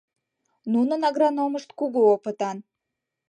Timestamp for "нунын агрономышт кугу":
0.73-2.01